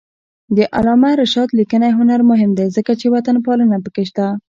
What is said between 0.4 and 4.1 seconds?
د علامه رشاد لیکنی هنر مهم دی ځکه چې وطنپالنه پکې